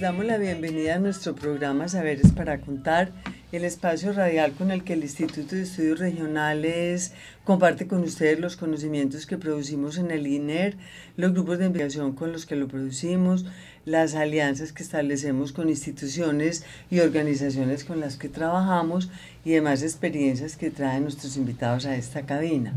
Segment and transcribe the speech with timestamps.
[0.00, 3.12] Damos la bienvenida a nuestro programa Saberes para Contar,
[3.50, 7.12] el espacio radial con el que el Instituto de Estudios Regionales
[7.44, 10.76] comparte con ustedes los conocimientos que producimos en el INER,
[11.16, 13.46] los grupos de investigación con los que lo producimos,
[13.86, 19.08] las alianzas que establecemos con instituciones y organizaciones con las que trabajamos
[19.46, 22.74] y demás experiencias que traen nuestros invitados a esta cabina.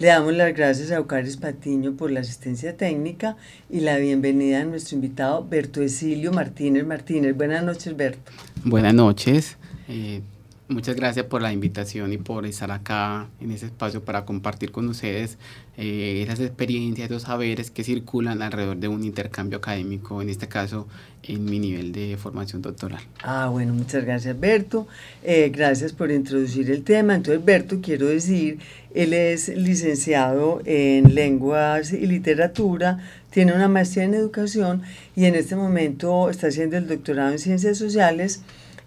[0.00, 3.36] Le damos las gracias a Eucaris Patiño por la asistencia técnica
[3.68, 7.36] y la bienvenida a nuestro invitado Berto Esilio Martínez Martínez.
[7.36, 8.32] Buenas noches, Berto.
[8.64, 9.58] Buenas noches.
[9.88, 10.22] Eh,
[10.70, 14.88] muchas gracias por la invitación y por estar acá en ese espacio para compartir con
[14.88, 15.36] ustedes
[15.76, 20.86] eh, esas experiencias, esos saberes que circulan alrededor de un intercambio académico, en este caso
[21.22, 23.02] en mi nivel de formación doctoral.
[23.22, 24.86] Ah, bueno, muchas gracias Berto.
[25.22, 27.14] Eh, gracias por introducir el tema.
[27.14, 28.58] Entonces, Berto, quiero decir
[28.94, 32.98] él es licenciado en lenguas y literatura,
[33.30, 34.82] tiene una maestría en educación
[35.14, 38.42] y en este momento está haciendo el doctorado en ciencias sociales.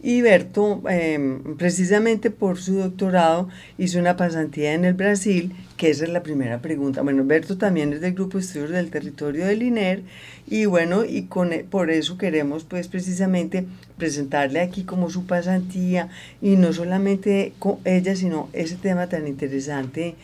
[0.06, 6.04] Y Berto, em, precisamente por su doctorado, hizo una pasantía en el Brasil, que esa
[6.04, 7.02] es la primera pregunta.
[7.02, 10.04] Bueno, Berto también es del Grupo Estudios del Territorio del INER,
[10.46, 13.66] y bueno, y con, e, por eso queremos pues precisamente
[13.98, 16.10] presentarle aquí como su pasantía,
[16.42, 20.16] y no solamente con ella, sino ese tema tan interesante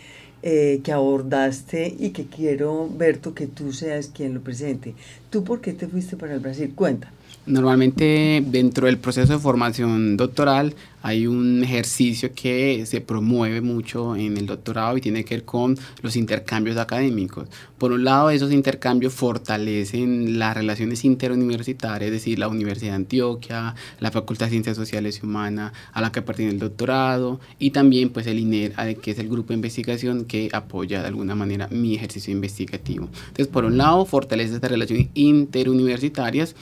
[0.44, 4.94] eh, que abordaste y que quiero, Berto, que tú seas quien lo presente.
[5.29, 6.73] ¿Tú por qué te fuiste para el Brasil?
[6.75, 7.13] Cuenta.
[7.45, 14.38] Normalmente dentro del proceso de formación doctoral hay un ejercicio que se promueve mucho en
[14.38, 17.47] el doctorado y tiene que ver con los intercambios académicos.
[17.78, 23.75] Por un lado, esos intercambios fortalecen las relaciones interuniversitarias, es decir, la Universidad de Antioquia,
[23.99, 28.09] la Facultad de Ciencias Sociales y Humanas a la que pertenece el doctorado y también
[28.09, 31.95] pues el INER, que es el grupo de investigación que apoya de alguna manera mi
[31.95, 33.09] ejercicio investigativo.
[33.29, 36.55] Entonces, por un lado, fortalece estas relaciones interuniversitarias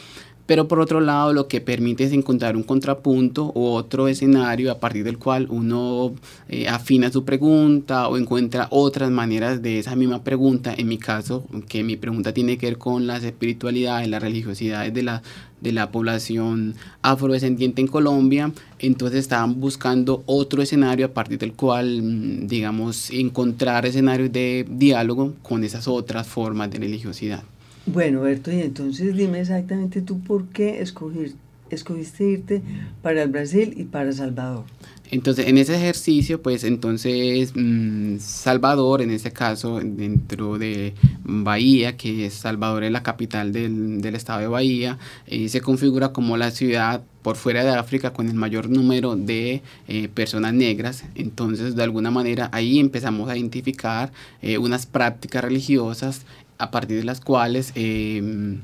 [0.47, 4.79] pero por otro lado lo que permite es encontrar un contrapunto u otro escenario a
[4.79, 6.13] partir del cual uno
[6.49, 11.43] eh, afina su pregunta o encuentra otras maneras de esa misma pregunta, en mi caso,
[11.67, 15.21] que mi pregunta tiene que ver con las espiritualidades, las religiosidades de la,
[15.59, 22.01] de la población afrodescendiente en Colombia, entonces estaban buscando otro escenario a partir del cual,
[22.01, 27.43] mm, digamos, encontrar escenarios de diálogo con esas otras formas de religiosidad.
[27.87, 31.35] Bueno, Berto, y entonces dime exactamente tú por qué escogir,
[31.69, 32.61] escogiste irte
[33.01, 34.65] para el Brasil y para Salvador.
[35.09, 42.25] Entonces, en ese ejercicio, pues entonces mm, Salvador, en este caso, dentro de Bahía, que
[42.25, 46.51] es Salvador es la capital del, del estado de Bahía, eh, se configura como la
[46.51, 51.05] ciudad por fuera de África con el mayor número de eh, personas negras.
[51.15, 54.11] Entonces, de alguna manera, ahí empezamos a identificar
[54.41, 56.25] eh, unas prácticas religiosas
[56.57, 58.21] a partir de las cuales eh,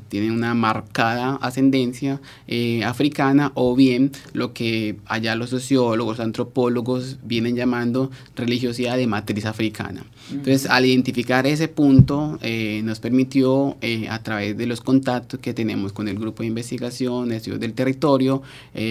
[0.10, 7.56] tienen una marcada ascendencia eh, africana o bien lo que allá los sociólogos, antropólogos vienen
[7.56, 10.04] llamando religiosidad de matriz africana.
[10.32, 13.78] Entonces, al identificar ese punto, eh, nos permitió,
[14.10, 18.42] a través de los contactos que tenemos con el grupo de investigación, estudios del territorio,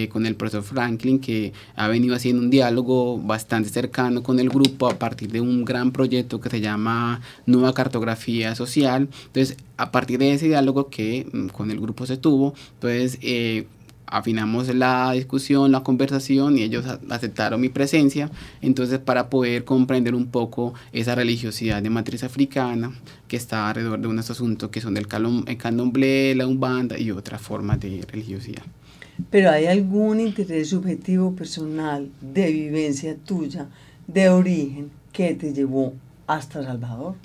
[0.09, 4.87] con el profesor Franklin, que ha venido haciendo un diálogo bastante cercano con el grupo
[4.87, 10.19] a partir de un gran proyecto que se llama Nueva Cartografía Social, entonces, a partir
[10.19, 13.67] de ese diálogo que mm, con el grupo se tuvo, entonces eh,
[14.05, 18.29] afinamos la discusión, la conversación y ellos aceptaron mi presencia,
[18.61, 22.93] entonces para poder comprender un poco esa religiosidad de matriz africana
[23.27, 27.79] que está alrededor de unos asuntos que son del candomblé, la umbanda y otras formas
[27.79, 28.63] de religiosidad.
[29.29, 33.67] Pero hay algún interés subjetivo personal de vivencia tuya,
[34.07, 35.93] de origen, que te llevó
[36.27, 37.15] hasta Salvador?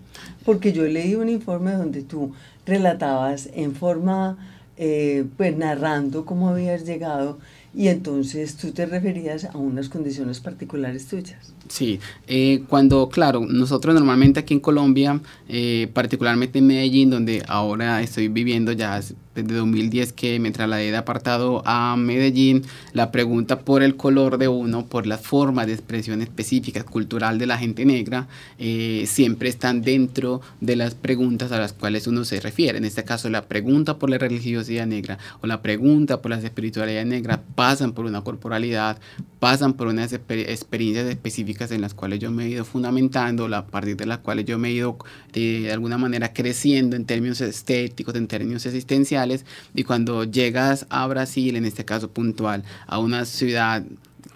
[0.45, 2.33] Porque yo leí un informe donde tú
[2.67, 4.37] relatabas en forma,
[4.79, 7.39] eh, pues narrando cómo habías llegado
[7.75, 11.53] y entonces tú te referías a unas condiciones particulares tuyas.
[11.69, 18.01] Sí, eh, cuando, claro, nosotros normalmente aquí en Colombia, eh, particularmente en Medellín, donde ahora
[18.01, 19.01] estoy viviendo ya
[19.35, 24.49] desde 2010 que me trasladé de apartado a Medellín, la pregunta por el color de
[24.49, 28.29] uno, por las formas de expresión específica cultural de la gente negra,
[28.59, 32.79] eh, siempre están dentro de las preguntas a las cuales uno se refiere.
[32.79, 37.07] En este caso, la pregunta por la religiosidad negra o la pregunta por las espiritualidades
[37.07, 38.99] negras pasan por una corporalidad,
[39.39, 43.97] pasan por unas experiencias específicas en las cuales yo me he ido fundamentando, a partir
[43.97, 44.99] de las cuales yo me he ido
[45.33, 49.45] de alguna manera creciendo en términos estéticos, en términos existenciales,
[49.75, 53.85] y cuando llegas a Brasil, en este caso puntual, a una ciudad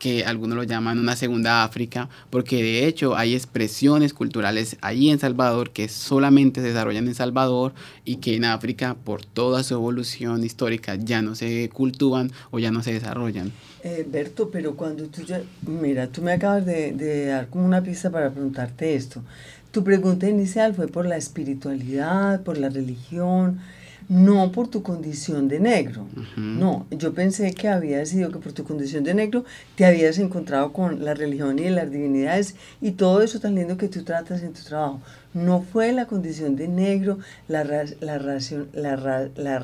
[0.02, 5.20] que algunos lo llaman una segunda África, porque de hecho hay expresiones culturales ahí en
[5.20, 7.72] Salvador que solamente se desarrollan en Salvador
[8.04, 12.72] y que en África, por toda su evolución histórica, ya no se cultivan o ya
[12.72, 13.52] no se desarrollan.
[13.84, 17.84] Eh, Berto, pero cuando tú ya, mira, tú me acabas de, de dar como una
[17.84, 19.22] pista para preguntarte esto.
[19.70, 23.60] Tu pregunta inicial fue por la espiritualidad, por la religión,
[24.08, 26.06] no por tu condición de negro.
[26.36, 29.44] No, yo pensé que había sido que por tu condición de negro
[29.76, 33.88] te habías encontrado con la religión y las divinidades y todo eso tan lindo que
[33.88, 35.00] tú tratas en tu trabajo.
[35.34, 37.18] No fue la condición de negro,
[37.48, 39.58] la, la, la, la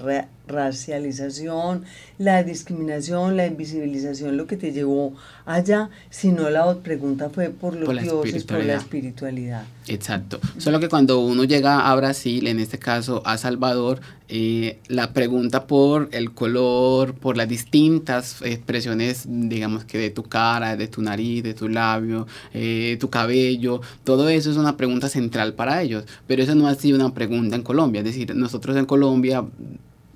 [0.48, 1.84] racialización,
[2.18, 8.02] la discriminación, la invisibilización lo que te llevó allá, sino la pregunta fue por los
[8.02, 9.64] dioses, por la espiritualidad.
[9.86, 10.40] Exacto.
[10.58, 14.00] Solo que cuando uno llega a Brasil, en este caso a Salvador,
[14.30, 20.76] eh, la pregunta por el color, por las distintas expresiones, digamos que de tu cara,
[20.76, 25.54] de tu nariz, de tu labio, eh, tu cabello, todo eso es una pregunta central
[25.58, 26.04] para ellos.
[26.26, 27.98] Pero eso no ha sido una pregunta en Colombia.
[27.98, 29.44] Es decir, nosotros en Colombia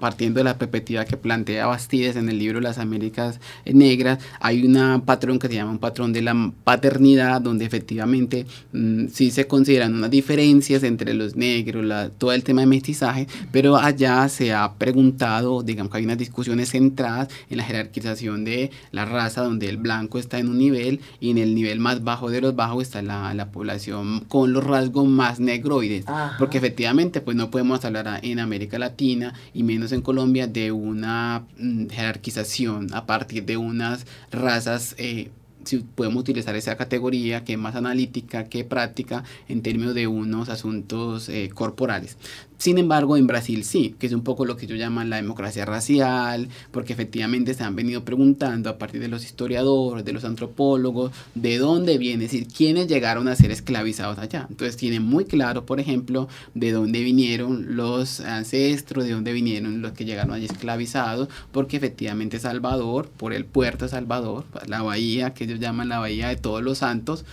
[0.02, 5.02] partiendo de la perspectiva que plantea Bastides en el libro Las Américas Negras, hay un
[5.02, 9.94] patrón que se llama un patrón de la paternidad, donde efectivamente mm, sí se consideran
[9.94, 15.62] unas diferencias entre los negros, todo el tema de mestizaje, pero allá se ha preguntado,
[15.62, 20.18] digamos que hay unas discusiones centradas en la jerarquización de la raza, donde el blanco
[20.18, 23.32] está en un nivel y en el nivel más bajo de los bajos está la,
[23.34, 26.06] la población con los rasgos más negroides,
[26.40, 31.46] porque efectivamente pues no podemos hablar en América Latina y menos en Colombia de una
[31.58, 35.30] mm, jerarquización a partir de unas razas eh,
[35.64, 40.48] si podemos utilizar esa categoría que es más analítica que práctica en términos de unos
[40.48, 42.16] asuntos eh, corporales.
[42.62, 45.64] Sin embargo, en Brasil sí, que es un poco lo que yo llaman la democracia
[45.64, 51.10] racial, porque efectivamente se han venido preguntando a partir de los historiadores, de los antropólogos,
[51.34, 54.46] de dónde viene, es decir, quiénes llegaron a ser esclavizados allá.
[54.48, 59.90] Entonces tienen muy claro, por ejemplo, de dónde vinieron los ancestros, de dónde vinieron los
[59.90, 65.42] que llegaron allí esclavizados, porque efectivamente Salvador, por el puerto de Salvador, la bahía que
[65.42, 67.24] ellos llaman la bahía de todos los santos,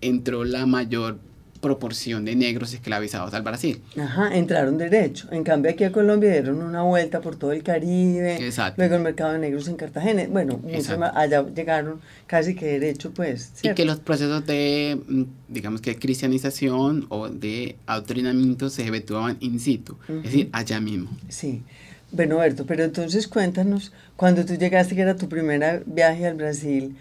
[0.00, 1.18] entró la mayor
[1.60, 3.82] proporción de negros esclavizados al Brasil.
[3.98, 5.28] Ajá, entraron derecho.
[5.30, 8.74] En cambio aquí a Colombia dieron una vuelta por todo el Caribe, Exacto.
[8.78, 10.60] luego el mercado de negros en Cartagena, bueno,
[11.14, 13.52] allá llegaron casi que derecho pues.
[13.62, 19.60] Y que los procesos de, mm, digamos que cristianización o de adoctrinamiento se efectuaban in
[19.60, 21.10] situ, es decir, allá mismo.
[21.28, 21.62] Sí.
[22.12, 26.96] Bueno, Berto, pero entonces cuéntanos, cuando tú llegaste, que era tu primer viaje al Brasil,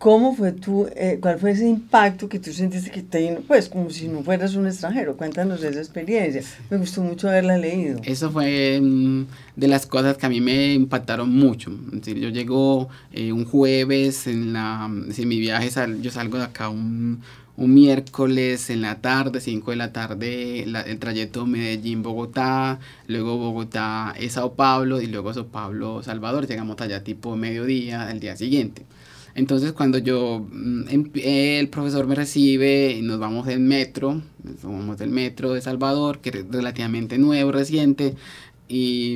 [0.00, 3.90] ¿Cómo fue tu, eh, cuál fue ese impacto que tú sentiste que te, pues como
[3.90, 5.14] si no fueras un extranjero?
[5.14, 6.42] Cuéntanos esa experiencia.
[6.70, 8.00] Me gustó mucho haberla leído.
[8.04, 11.70] Eso fue mm, de las cosas que a mí me impactaron mucho.
[12.02, 15.68] yo llego eh, un jueves en la, en mi viaje,
[16.00, 17.20] yo salgo de acá un,
[17.58, 24.54] un miércoles en la tarde, 5 de la tarde, el trayecto Medellín-Bogotá, luego Bogotá, Sao
[24.54, 26.46] Paulo y luego Sao Paulo, Salvador.
[26.46, 28.86] Llegamos allá tipo mediodía el día siguiente.
[29.34, 34.62] Entonces cuando yo, mm, em, el profesor me recibe y nos vamos en metro, nos
[34.62, 38.16] vamos del metro de Salvador, que es relativamente nuevo, reciente,
[38.72, 39.14] y,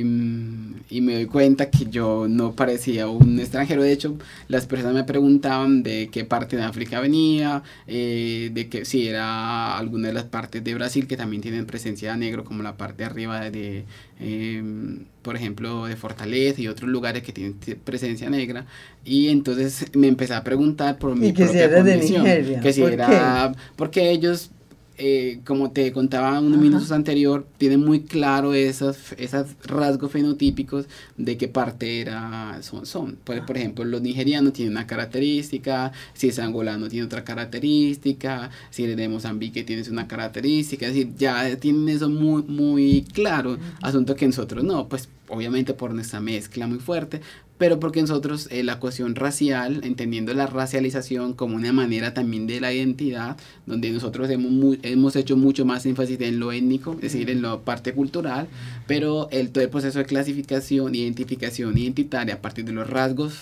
[0.89, 3.83] y, me doy cuenta que yo no parecía un extranjero.
[3.83, 4.17] De hecho,
[4.49, 9.77] las personas me preguntaban de qué parte de África venía, eh, de que si era
[9.77, 13.05] alguna de las partes de Brasil que también tienen presencia negro, como la parte de
[13.05, 13.85] arriba de,
[14.19, 18.65] em, por ejemplo, de Fortaleza y otros lugares que tienen presencia negra.
[19.05, 22.59] Y entonces me empecé a preguntar por mi propia si era condición, de Nigeria.
[22.59, 24.51] Que si era, porque ellos
[24.97, 30.85] eh, como te contaba unos minutos anterior, tiene muy claro esos, esos rasgos fenotípicos
[31.17, 32.85] de qué parte era, son.
[32.85, 33.17] son.
[33.23, 38.83] Por, por ejemplo, los nigerianos tienen una característica, si es angolano tiene otra característica, si
[38.83, 44.15] eres de Mozambique tienes una característica, es decir, ya tienen eso muy, muy claro, asunto
[44.15, 47.21] que nosotros no, pues obviamente por nuestra mezcla muy fuerte,
[47.57, 52.59] pero porque nosotros eh, la cuestión racial, entendiendo la racialización como una manera también de
[52.59, 57.29] la identidad, donde nosotros hemos, hemos hecho mucho más énfasis en lo étnico, es decir,
[57.29, 58.47] en la parte cultural,
[58.87, 63.35] pero el, todo el proceso de clasificación, identificación identitaria a partir de los rasgos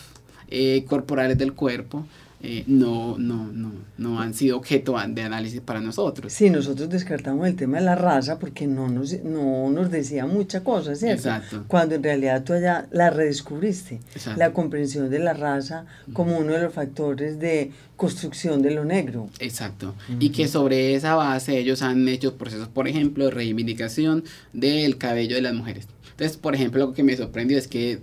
[0.50, 2.06] eh, corporales del cuerpo,
[2.46, 6.34] eh, no, no, no, no han sido objeto de análisis para nosotros.
[6.34, 10.62] Sí, nosotros descartamos el tema de la raza porque no nos, no nos decía mucha
[10.62, 11.30] cosa, ¿cierto?
[11.30, 11.64] Exacto.
[11.70, 14.02] Cuando en realidad tú allá la redescubriste,
[14.36, 19.30] la comprensión de la raza como uno de los factores de construcción de lo negro.
[19.40, 19.96] Exacto.
[20.20, 25.38] Y que sobre esa base ellos han hecho procesos, por ejemplo, de reivindicación del cabello
[25.38, 25.88] de las mujeres.
[26.12, 28.02] Entonces, por ejemplo, lo que me sorprendió es que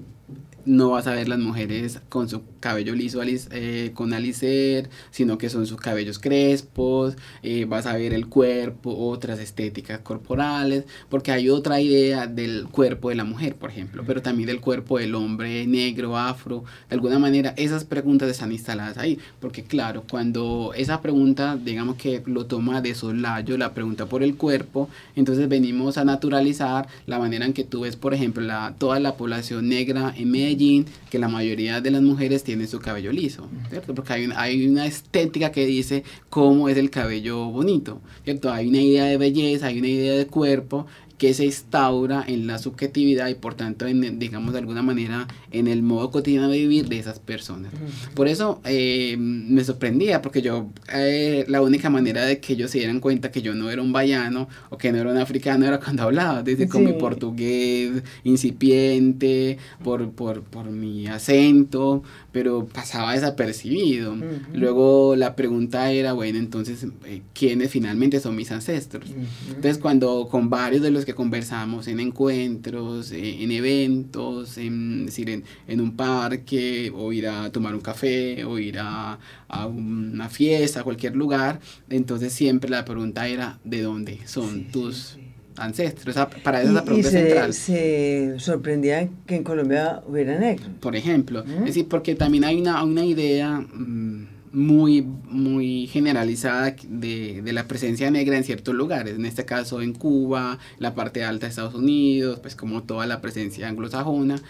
[0.64, 5.48] no vas a ver las mujeres con su cabello liso eh, con alicer, sino que
[5.48, 11.48] son sus cabellos crespos, eh, vas a ver el cuerpo, otras estéticas corporales, porque hay
[11.48, 15.66] otra idea del cuerpo de la mujer, por ejemplo, pero también del cuerpo del hombre
[15.66, 21.56] negro, afro, de alguna manera esas preguntas están instaladas ahí, porque claro, cuando esa pregunta,
[21.56, 26.88] digamos que lo toma de solayo, la pregunta por el cuerpo, entonces venimos a naturalizar
[27.06, 30.86] la manera en que tú ves, por ejemplo, la, toda la población negra en Medellín,
[31.10, 33.94] que la mayoría de las mujeres tiene su cabello liso, ¿cierto?
[33.94, 38.52] Porque hay, hay una estética que dice cómo es el cabello bonito, ¿cierto?
[38.52, 40.86] Hay una idea de belleza, hay una idea de cuerpo
[41.20, 45.68] que se instaura en la subjetividad y por tanto, en, digamos de alguna manera, en
[45.68, 47.74] el modo cotidiano de vivir de esas personas.
[48.14, 52.78] Por eso eh, me sorprendía, porque yo, eh, la única manera de que ellos se
[52.78, 55.78] dieran cuenta que yo no era un vallano o que no era un africano era
[55.78, 64.16] cuando hablaba, desde con mi portugués incipiente, por, por, por mi acento, pero pasaba desapercibido.
[64.54, 69.10] Luego la pregunta era, bueno, entonces, eh, ¿quiénes finalmente son mis ancestros?
[69.48, 75.44] Entonces, cuando con varios de los que conversamos en encuentros, eh, en eventos, en, decir,
[75.66, 80.80] en, un parque, o ir a tomar un café, o ir a, a una fiesta,
[80.80, 85.18] a cualquier lugar, entonces siempre la pregunta era, ¿de dónde son tus
[85.56, 86.16] ancestros.
[86.42, 87.54] para eso la pregunta y se, central.
[87.54, 90.68] se sorprendía que en Colombia hubiera negros.
[90.80, 91.44] Por ejemplo.
[91.44, 97.68] Es decir, porque también hay una, una idea mm, muy, muy generalizada de, de, la
[97.68, 99.14] presencia negra en ciertos lugares.
[99.16, 103.20] En este caso en Cuba, la parte alta de Estados Unidos, pues como toda la
[103.20, 104.42] presencia anglosajona.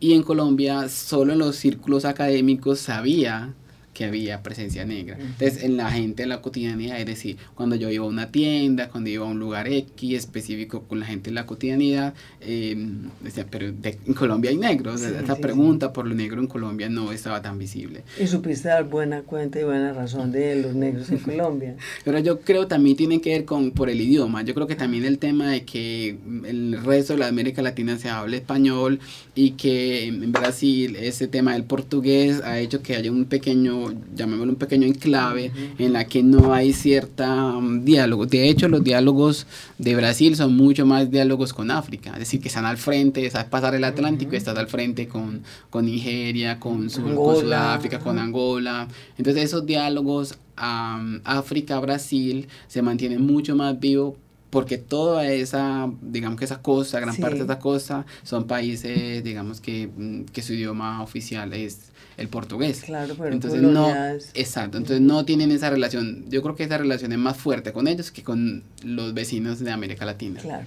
[0.00, 3.54] Y en Colombia, solo en los círculos académicos sabía
[3.92, 5.18] que había presencia negra.
[5.20, 8.88] Entonces, en la gente, en la cotidianidad, es decir, cuando yo iba a una tienda,
[8.88, 12.76] cuando iba a un lugar X específico con la gente en la cotidianidad, eh,
[13.20, 15.02] decía, pero en Colombia hay negros.
[15.02, 18.02] esta pregunta por lo negro en Colombia no estaba tan visible.
[18.18, 21.76] Y supiste dar buena cuenta y buena razón de los negros en Colombia.
[22.04, 24.42] pero yo creo también tiene que ver con por el idioma.
[24.42, 28.08] Yo creo que también el tema de que el resto de la América Latina se
[28.08, 29.00] habla español
[29.34, 33.81] y que en Brasil ese tema del portugués ha hecho que haya un pequeño
[34.14, 38.26] llamémoslo un pequeño enclave, en la que no hay cierta um, diálogo.
[38.26, 39.46] De hecho, los diálogos
[39.78, 43.34] de Brasil son mucho más diálogos con África, es decir, que están al frente, es
[43.44, 48.88] pasar el Atlántico y estás al frente con, con Nigeria, con, Sudáfrica, con Angola.
[49.18, 54.14] Entonces, esos diálogos um, África-Brasil se mantienen mucho más vivos
[54.52, 59.62] porque toda esa, digamos que esa costa, gran parte de esa costa, son países, digamos
[59.62, 62.82] que, mm, que su idioma oficial es el portugués.
[62.84, 63.90] Claro, pero entonces no,
[64.34, 66.24] exacto, entonces no tienen esa relación.
[66.28, 69.70] Yo creo que esa relación es más fuerte con ellos que con los vecinos de
[69.70, 70.40] América Latina.
[70.40, 70.66] Claro.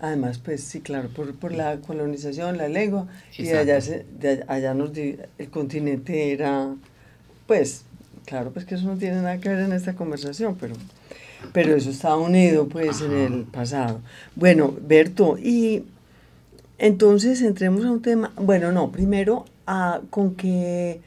[0.00, 3.06] Además, pues sí, claro, por, por la colonización, la lengua,
[3.38, 6.74] y de allá, de allá nos el continente era,
[7.46, 7.84] pues,
[8.26, 10.74] claro, pues que eso no tiene nada que ver en esta conversación, pero
[11.52, 14.00] pero eso está unido pues en el pasado.
[14.34, 15.84] Bueno, Berto, y
[16.78, 21.00] entonces entremos a un tema, bueno, no, primero a, con qué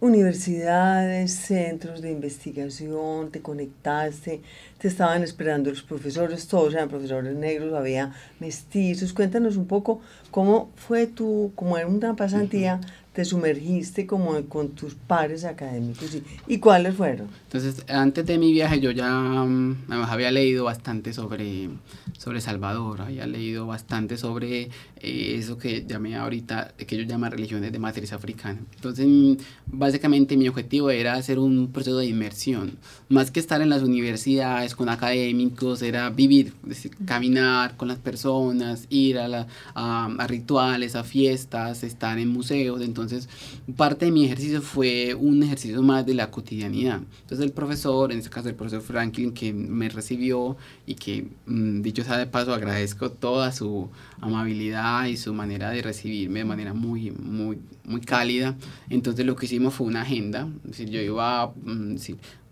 [0.00, 4.42] universidades, centros de investigación te conectaste,
[4.78, 9.12] te estaban esperando los profesores, todos eran profesores negros, había mestizos.
[9.12, 12.80] Cuéntanos un poco cómo fue tu, como era una pasantía,
[13.14, 16.18] te sumergiste como con tus pares académicos
[16.48, 17.28] y, cuáles fueron.
[17.44, 21.70] Entonces, antes de mi viaje yo ya mm, había leído bastante sobre,
[22.18, 24.62] sobre Salvador, había leído bastante sobre
[24.96, 28.58] eh, eso que llamé ahorita, que ellos llaman religiones de matriz africana.
[28.74, 29.34] Entonces, mm,
[29.66, 32.78] básicamente mi objetivo era hacer un proceso de inmersión,
[33.08, 38.86] más que estar en las universidades con académicos, era vivir, decir, caminar con las personas,
[38.90, 43.28] ir a, la, a, a rituales, a fiestas, estar en museos, entonces Entonces,
[43.76, 47.00] parte de mi ejercicio fue un ejercicio más de la cotidianidad.
[47.22, 50.56] Entonces, el profesor, en este caso el profesor Franklin, que me recibió
[50.86, 53.88] y que, mm, dicho sea de paso, agradezco toda su
[54.20, 58.56] amabilidad y su manera de recibirme de manera muy, muy, muy cálida.
[58.90, 60.48] Entonces, lo que hicimos fue una agenda.
[60.64, 61.96] Es decir, yo iba, mm,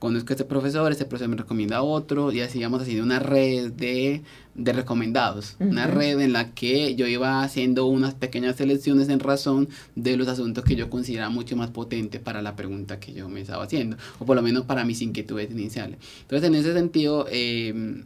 [0.03, 3.21] conozco a este profesor, este profesor me recomienda a otro, y así íbamos haciendo una
[3.21, 4.23] red de,
[4.57, 9.69] de recomendados, una red en la que yo iba haciendo unas pequeñas selecciones en razón
[9.95, 13.43] de los asuntos que yo consideraba mucho más potentes para la pregunta que yo me
[13.43, 15.99] estaba haciendo, o por lo menos para mis inquietudes iniciales.
[16.23, 18.03] Entonces, en ese sentido, eh,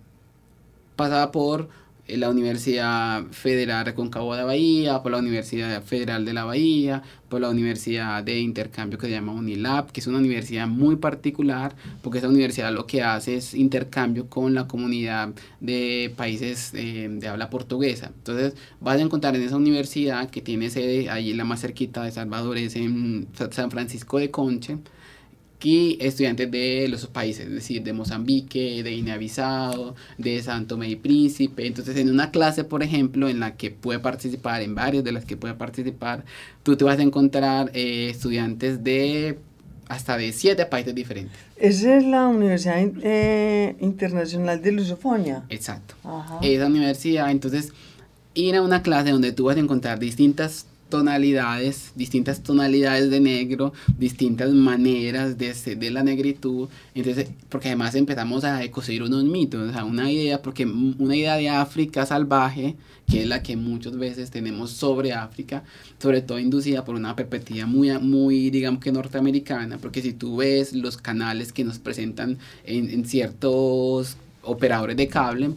[0.96, 1.70] pasaba por
[2.08, 7.50] la Universidad Federal Reconcagua de Bahía, por la Universidad Federal de la Bahía, por la
[7.50, 12.28] Universidad de Intercambio que se llama UNILAB, que es una universidad muy particular, porque esa
[12.28, 18.12] universidad lo que hace es intercambio con la comunidad de países eh, de habla portuguesa.
[18.16, 22.12] Entonces, vas a encontrar en esa universidad que tiene sede allí la más cerquita de
[22.12, 24.78] Salvador, es en San Francisco de Conche,
[25.66, 30.96] aquí estudiantes de los países, es decir, de Mozambique, de Guinea-Bissau, de Santo Tomé y
[30.96, 31.66] Príncipe.
[31.66, 35.24] Entonces, en una clase, por ejemplo, en la que puede participar, en varias de las
[35.24, 36.24] que puede participar,
[36.62, 39.38] tú te vas a encontrar eh, estudiantes de
[39.88, 41.36] hasta de siete países diferentes.
[41.56, 45.44] Esa es la Universidad eh, Internacional de Lusofonia.
[45.48, 45.94] Exacto.
[46.42, 47.72] Esa universidad, entonces,
[48.34, 53.72] ir a una clase donde tú vas a encontrar distintas tonalidades, distintas tonalidades de negro,
[53.98, 56.68] distintas maneras de, de la negritud.
[56.94, 61.36] Entonces, porque además empezamos a construir unos mitos, o sea, una idea, porque una idea
[61.36, 62.76] de África salvaje,
[63.08, 65.64] que es la que muchas veces tenemos sobre África,
[65.98, 70.72] sobre todo inducida por una perspectiva muy, muy digamos que norteamericana, porque si tú ves
[70.72, 75.50] los canales que nos presentan en, en ciertos operadores de cable,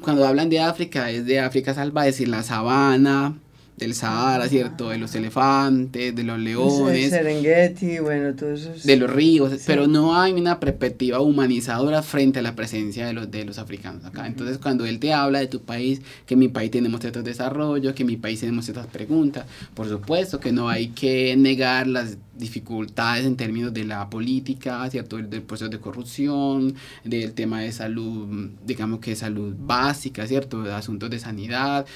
[0.00, 3.36] cuando hablan de África es de África salvaje, es decir, la sabana,
[3.76, 4.88] del Sahara, ¿cierto?
[4.88, 7.10] De los elefantes, de los leones.
[7.10, 8.70] Serengeti, bueno, todo eso.
[8.84, 13.30] De los ríos, pero no hay una perspectiva humanizadora frente a la presencia de los,
[13.30, 14.26] de los africanos acá.
[14.26, 17.92] Entonces, cuando él te habla de tu país, que en mi país tenemos ciertos desarrollos,
[17.94, 22.16] que en mi país tenemos ciertas preguntas, por supuesto que no hay que negar las
[22.36, 25.16] dificultades en términos de la política, ¿cierto?
[25.16, 30.62] Del, del proceso de corrupción, del tema de salud, digamos que salud básica, ¿cierto?
[30.62, 31.86] De asuntos de sanidad,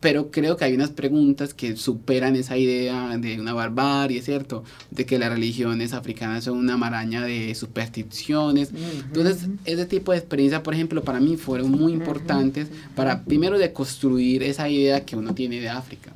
[0.00, 4.64] pero creo que hay unas preguntas que superan esa idea de una barbarie, ¿cierto?
[4.90, 8.72] De que las religiones africanas son una maraña de supersticiones.
[9.04, 13.72] Entonces, ese tipo de experiencias, por ejemplo, para mí fueron muy importantes para, primero, de
[13.72, 16.12] construir esa idea que uno tiene de África,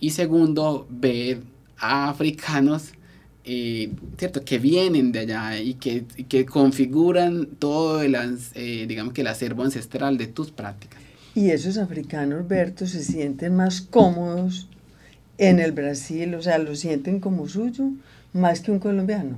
[0.00, 1.42] y segundo, ver
[1.78, 2.90] a africanos
[3.44, 4.44] eh, ¿cierto?
[4.44, 8.16] que vienen de allá y que, que configuran todo el,
[8.54, 11.00] eh, digamos que el acervo ancestral de tus prácticas.
[11.34, 14.68] Y esos africanos, Berto, se sienten más cómodos
[15.38, 17.90] en el Brasil, o sea, lo sienten como suyo,
[18.32, 19.36] más que un colombiano.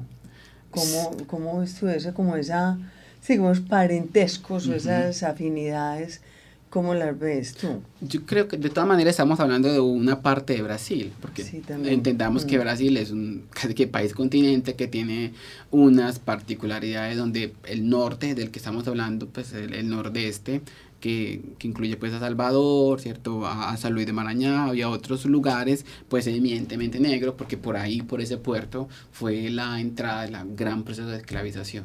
[0.71, 2.13] ¿Cómo, cómo eso?
[2.15, 2.79] Como esa,
[3.21, 6.21] sí, como parentescos o esas afinidades,
[6.69, 7.81] ¿cómo las ves tú?
[8.01, 12.45] Yo creo que de todas maneras estamos hablando de una parte de Brasil, porque entendamos
[12.45, 12.61] que mm.
[12.61, 15.33] Brasil es un casi que país continente que tiene
[15.71, 20.61] unas particularidades donde el norte del que estamos hablando, pues el, el nordeste,
[21.05, 23.47] que, incluye pues a Salvador, ¿cierto?
[23.47, 28.01] A, San Luis de Marañao y a otros lugares, pues evidentemente negro, porque por ahí,
[28.01, 31.85] por ese puerto, fue la entrada del gran proceso de esclavización.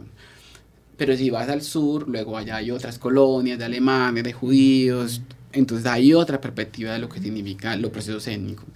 [0.95, 5.85] Pero si vas al sur, luego allá hay otras colonias de alemanes, de judíos, entonces
[5.85, 8.67] hay otra perspectiva de lo que significa los procesos étnicos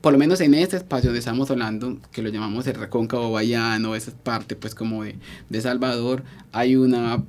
[0.00, 3.94] por lo menos en este espacio donde estamos hablando, que lo llamamos el recóncavo bayano,
[3.94, 5.14] esa parte pues como de,
[5.48, 7.22] de Salvador, hay una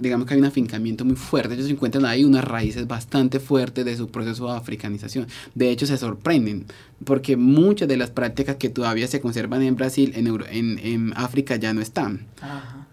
[0.00, 3.96] digamos que hay un afincamiento muy fuerte, ellos encuentran ahí unas raíces bastante fuertes de
[3.96, 5.26] su proceso de africanización.
[5.54, 6.66] De hecho, se sorprenden,
[7.04, 11.56] porque muchas de las prácticas que todavía se conservan en Brasil, en, en, en África
[11.56, 12.26] ya no están.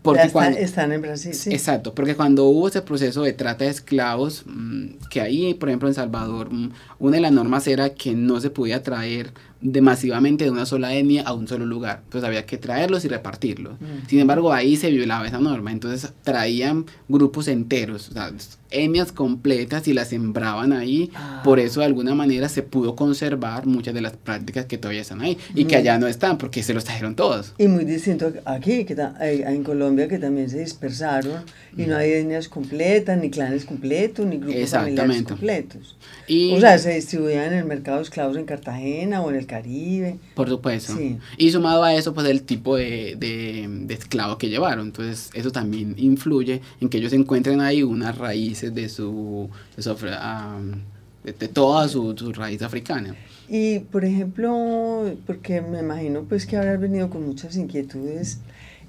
[0.01, 1.51] Porque cuando, están en Brasil, sí.
[1.51, 5.89] Exacto, porque cuando hubo ese proceso de trata de esclavos, mm, que ahí, por ejemplo,
[5.89, 10.43] en Salvador, mm, una de las normas era que no se podía traer de masivamente
[10.43, 12.01] de una sola etnia a un solo lugar.
[12.03, 13.77] Entonces había que traerlos y repartirlos.
[14.07, 15.71] Sin embargo, ahí se violaba esa norma.
[15.71, 18.31] Entonces traían grupos enteros, o sea,
[18.71, 21.11] etnias completas y las sembraban ahí.
[21.15, 21.41] Ah.
[21.43, 25.21] Por eso, de alguna manera, se pudo conservar muchas de las prácticas que todavía están
[25.21, 27.53] ahí y que allá no están porque se los trajeron todos.
[27.57, 31.43] Y muy distinto aquí, que en Colombia, que también se dispersaron
[31.75, 35.97] y no hay etnias completas, ni clanes completos, ni grupos familiares completos.
[36.27, 39.45] Y, o sea, se distribuían en el mercado de esclavos en Cartagena o en el
[39.45, 40.17] Caribe.
[40.35, 40.93] Por supuesto.
[41.37, 44.87] Y sumado a eso, pues el tipo de, de, de esclavo que llevaron.
[44.87, 48.17] Entonces, eso también influye en que ellos encuentren ahí unas
[48.61, 53.15] de su, de, de, toda su, su, raíz africana.
[53.49, 58.39] Y, por ejemplo, porque me imagino pues que habrás venido con muchas inquietudes,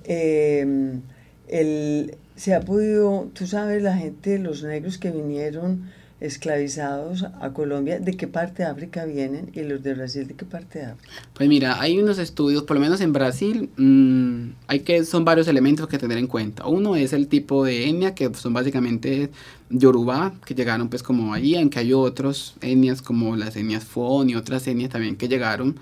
[0.04, 1.00] em,
[1.48, 8.00] el, se ha podido, tú sabes, la gente, los negros que vinieron esclavizados a Colombia,
[8.00, 9.50] ¿de qué parte de África vienen?
[9.54, 11.12] Y los de Brasil, ¿de qué parte de África?
[11.32, 15.46] Pues mira, hay unos estudios, por lo menos en Brasil, mmm, hay que, son varios
[15.46, 16.66] elementos que tener en cuenta.
[16.66, 19.30] Uno es el tipo de etnia, que son básicamente
[19.70, 24.34] Yoruba, que llegaron pues como allí, aunque hay otros etnias como las etnias Fon y
[24.34, 25.78] otras etnias también que llegaron.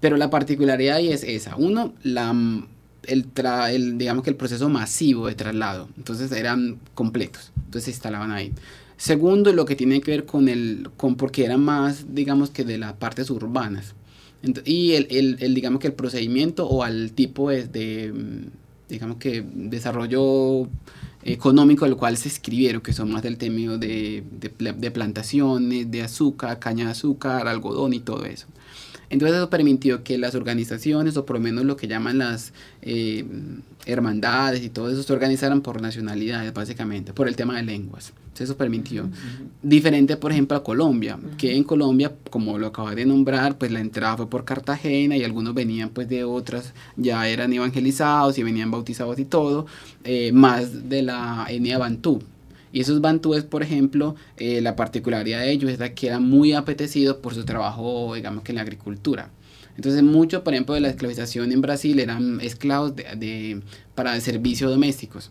[0.00, 1.56] Pero la particularidad ahí es esa.
[1.56, 5.88] Uno, el, tra el, digamos que el proceso masivo de traslado.
[5.96, 7.52] Entonces eran completos.
[7.56, 8.52] Entonces se instalaban ahí.
[8.96, 12.78] Segundo, lo que tiene que ver con el, con porque eran más, digamos que de
[12.78, 13.94] las partes urbanas.
[14.64, 18.12] y el, el, el, digamos que el procedimiento o al tipo de, de
[18.88, 20.68] digamos que desarrollo
[21.24, 26.02] económico del cual se escribieron, que son más del tema de, de, de, plantaciones, de
[26.02, 28.46] azúcar, caña de azúcar, algodón y todo eso.
[29.08, 33.24] Entonces eso permitió que las organizaciones, o por lo menos lo que llaman las eh,
[33.84, 38.12] hermandades y todo eso, se organizaran por nacionalidades, básicamente, por el tema de lenguas.
[38.38, 39.08] Eso permitió.
[39.62, 43.80] Diferente, por ejemplo, a Colombia, que en Colombia, como lo acabé de nombrar, pues la
[43.80, 48.70] entrada fue por Cartagena y algunos venían pues de otras, ya eran evangelizados y venían
[48.70, 49.66] bautizados y todo,
[50.04, 52.22] eh, más de la etnia Bantú.
[52.72, 57.16] Y esos bantúes, por ejemplo, eh, la particularidad de ellos es que eran muy apetecidos
[57.16, 59.30] por su trabajo, digamos que en la agricultura.
[59.76, 63.60] Entonces, mucho, por ejemplo, de la esclavización en Brasil eran esclavos de, de,
[63.94, 65.30] para servicios domésticos.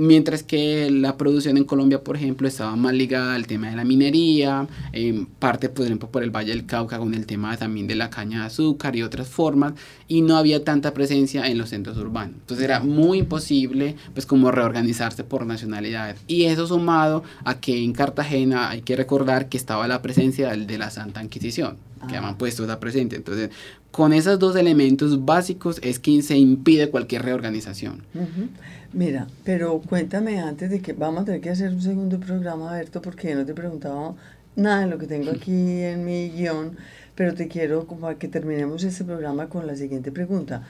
[0.00, 3.84] Mientras que la producción en Colombia, por ejemplo, estaba más ligada al tema de la
[3.84, 7.96] minería, en parte, por ejemplo, por el Valle del Cauca con el tema también de
[7.96, 9.74] la caña de azúcar y otras formas,
[10.08, 12.34] y no había tanta presencia en los centros urbanos.
[12.40, 16.18] Entonces era muy imposible, pues, como reorganizarse por nacionalidades.
[16.26, 20.78] Y eso sumado a que en Cartagena hay que recordar que estaba la presencia de
[20.78, 21.76] la Santa Inquisición,
[22.08, 23.16] que han puesto esa presente.
[23.16, 23.50] Entonces,
[23.90, 28.02] con esos dos elementos básicos es quien se impide cualquier reorganización.
[28.14, 28.48] Uh -huh.
[28.92, 33.00] Mira, pero cuéntame antes de que vamos a tener que hacer un segundo programa, Berto,
[33.00, 34.16] porque no te he preguntado
[34.56, 36.76] nada de lo que tengo aquí en mi guion,
[37.14, 40.66] pero te quiero como que terminemos este programa con la siguiente pregunta.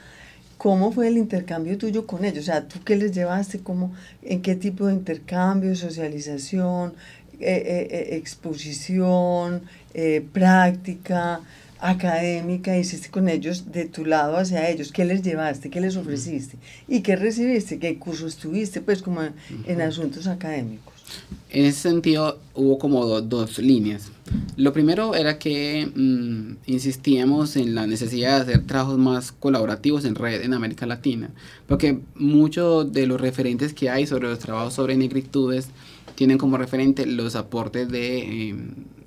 [0.59, 2.43] ¿Cómo fue el intercambio tuyo con ellos?
[2.43, 3.61] O sea, ¿tú qué les llevaste?
[3.61, 6.93] ¿Cómo, ¿En qué tipo de intercambio, socialización,
[7.39, 9.63] eh, eh, exposición,
[9.95, 11.41] eh, práctica?
[11.81, 14.91] Académica hiciste con ellos de tu lado hacia ellos?
[14.91, 15.69] ¿Qué les llevaste?
[15.69, 16.57] ¿Qué les ofreciste?
[16.87, 17.79] ¿Y qué recibiste?
[17.79, 18.81] ¿Qué curso estuviste?
[18.81, 19.33] Pues como en,
[19.65, 20.93] en asuntos académicos.
[21.49, 24.11] En ese sentido hubo como do, dos líneas.
[24.55, 30.15] Lo primero era que mmm, insistíamos en la necesidad de hacer trabajos más colaborativos en
[30.15, 31.29] red en América Latina,
[31.67, 35.67] porque muchos de los referentes que hay sobre los trabajos sobre negritudes
[36.15, 38.55] tienen como referente los aportes de, eh,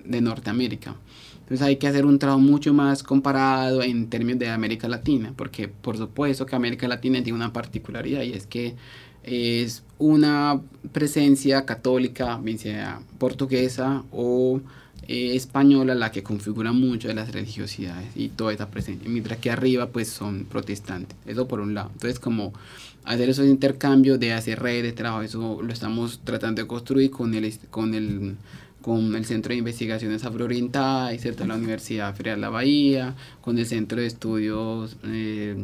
[0.05, 0.97] de Norteamérica.
[1.45, 5.69] Entonces hay que hacer un trabajo mucho más comparado en términos de América Latina, porque
[5.69, 8.75] por supuesto que América Latina tiene una particularidad y es que
[9.23, 14.63] es una presencia católica, bien sea portuguesa o
[15.07, 19.51] eh, española, la que configura mucho de las religiosidades y toda esa presencia, mientras que
[19.51, 21.91] arriba pues son protestantes, eso por un lado.
[21.93, 22.55] Entonces como
[23.05, 27.35] hacer esos intercambios de hacer redes de trabajo, eso lo estamos tratando de construir con
[27.35, 28.37] el, con el
[28.85, 31.47] con el Centro de Investigaciones Afroorientales, ¿cierto?
[31.47, 34.99] la Universidad Federal de la Bahía, con el Centro de Estudios...
[35.05, 35.57] Eh,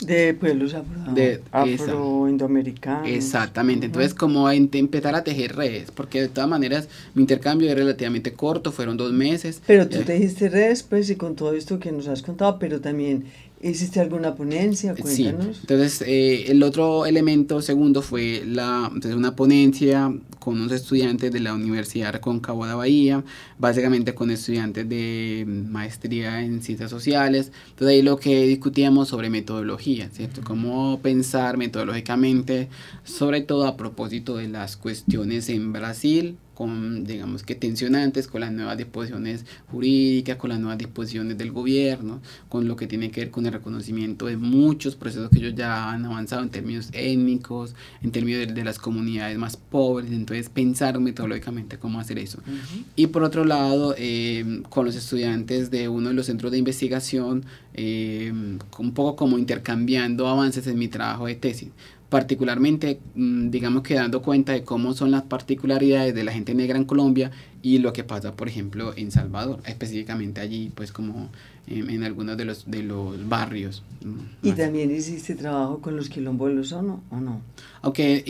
[0.00, 3.08] de pueblos afro, de, afro-indoamericanos.
[3.08, 7.74] Exactamente, entonces como a empezar a tejer redes, porque de todas maneras mi intercambio es
[7.74, 9.62] relativamente corto, fueron dos meses.
[9.66, 13.24] Pero tú tejiste redes, pues, y con todo esto que nos has contado, pero también
[13.62, 14.94] ¿Hiciste alguna ponencia?
[14.94, 15.56] Cuéntanos.
[15.56, 21.30] Sí, entonces eh, el otro elemento segundo fue la, entonces una ponencia con unos estudiantes
[21.30, 23.22] de la Universidad Recóncavo de Bahía,
[23.58, 27.52] básicamente con estudiantes de maestría en ciencias sociales.
[27.68, 30.40] Entonces ahí lo que discutíamos sobre metodología, ¿cierto?
[30.42, 32.70] Cómo pensar metodológicamente,
[33.04, 38.52] sobre todo a propósito de las cuestiones en Brasil, con, digamos que tensionantes, con las
[38.52, 42.20] nuevas disposiciones jurídicas, con las nuevas disposiciones del gobierno,
[42.50, 45.90] con lo que tiene que ver con el reconocimiento de muchos procesos que ellos ya
[45.90, 51.00] han avanzado en términos étnicos, en términos de, de las comunidades más pobres, entonces pensar
[51.00, 52.42] metodológicamente cómo hacer eso.
[52.46, 52.84] Uh -huh.
[52.94, 57.46] Y por otro lado, eh, con los estudiantes de uno de los centros de investigación,
[57.72, 58.34] eh,
[58.78, 61.70] un poco como intercambiando avances en mi trabajo de tesis
[62.10, 66.84] particularmente, digamos que dando cuenta de cómo son las particularidades de la gente negra en
[66.84, 67.30] Colombia
[67.62, 71.30] y lo que pasa, por ejemplo, en Salvador, específicamente allí, pues como
[71.66, 73.82] en, en algunos de los, de los barrios.
[74.42, 77.02] ¿Y también hiciste trabajo con los quilombolos o no?
[77.10, 77.42] ¿O no?
[77.82, 78.24] Aunque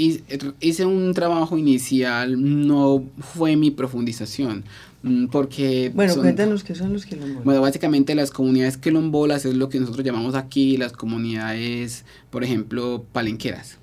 [0.61, 4.65] hice un trabajo inicial, no fue mi profundización,
[5.03, 5.91] Mm, porque...
[5.95, 7.45] Bueno, cuéntanos qué son los quilombolas.
[7.45, 13.05] Bueno, básicamente las comunidades quilombolas es lo que nosotros llamamos aquí las comunidades, por ejemplo,
[13.13, 13.79] palenqueras.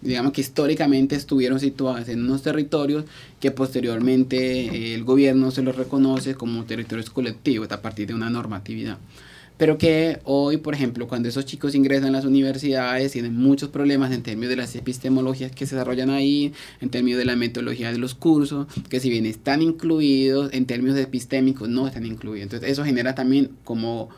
[0.00, 3.04] Digamos que históricamente estuvieron situadas en unos territorios
[3.38, 8.30] que posteriormente eh, el gobierno se los reconoce como territorios colectivos a partir de una
[8.30, 8.98] normatividad
[9.62, 14.10] pero que hoy, por ejemplo, cuando esos chicos ingresan a las universidades, tienen muchos problemas
[14.10, 17.98] en términos de las epistemologías que se desarrollan ahí, en términos de la metodología de
[17.98, 22.42] los cursos, que si bien están incluidos, en términos epistémicos no están incluidos.
[22.42, 24.08] Entonces eso genera también como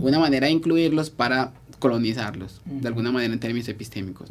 [0.00, 4.30] una manera de incluirlos para colonizarlos, de alguna manera en términos epistémicos.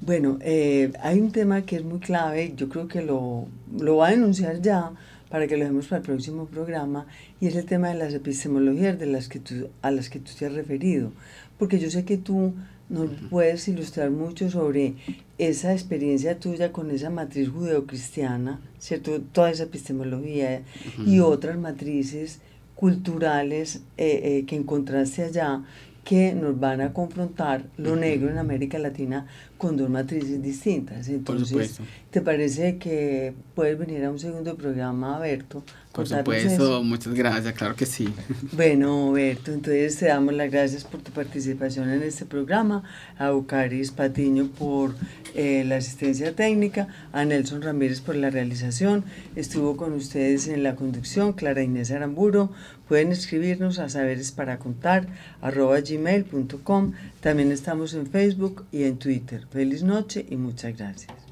[0.00, 3.46] Bueno, eh, hay un tema que es muy clave, yo creo que lo,
[3.78, 4.90] lo va a denunciar ya,
[5.28, 7.06] para que lo dejemos para el próximo programa,
[7.40, 10.32] y es el tema de las epistemologías de las que tú, a las que tú
[10.36, 11.12] te has referido,
[11.56, 12.52] porque yo sé que tú
[12.88, 14.94] nos puedes ilustrar mucho sobre
[15.38, 19.20] esa experiencia tuya con esa matriz judeocristiana, ¿cierto?
[19.20, 20.62] Toda esa epistemología
[21.06, 22.40] y otras matrices
[22.74, 25.62] culturales eh, eh, que encontraste allá
[26.04, 31.08] que nos van a confrontar lo negro en América Latina con dos matrices distintas.
[31.08, 31.78] Entonces,
[32.10, 35.62] ¿te parece que puedes venir a un segundo programa, Berto?
[35.92, 38.08] Por supuesto, muchas gracias, claro que sí.
[38.52, 42.82] Bueno, Berto, entonces te damos las gracias por tu participación en este programa,
[43.18, 44.94] a Bucaris Patiño por
[45.34, 49.04] eh, la asistencia técnica, a Nelson Ramírez por la realización,
[49.36, 52.50] estuvo con ustedes en la conducción Clara Inés Aramburo,
[52.88, 55.08] pueden escribirnos a saberes para contar
[55.42, 59.46] arroba gmail.com, también estamos en Facebook y en Twitter.
[59.50, 61.31] Feliz noche y muchas gracias.